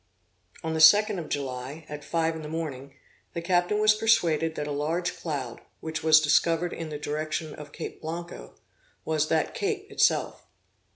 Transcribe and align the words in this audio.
On 0.63 0.73
the 0.73 0.81
second 0.81 1.19
of 1.19 1.29
July, 1.29 1.85
at 1.87 2.03
five 2.03 2.35
in 2.35 2.41
the 2.41 2.47
morning, 2.47 2.95
the 3.33 3.41
captain 3.43 3.77
was 3.79 3.93
persuaded 3.93 4.55
that 4.55 4.65
a 4.65 4.71
large 4.71 5.15
cloud, 5.15 5.61
which 5.79 6.01
was 6.01 6.19
discovered 6.19 6.73
in 6.73 6.89
the 6.89 6.97
direction 6.97 7.53
of 7.53 7.71
Cape 7.71 8.01
Blanco, 8.01 8.55
was 9.05 9.27
that 9.27 9.53
Cape 9.53 9.91
itself. 9.91 10.47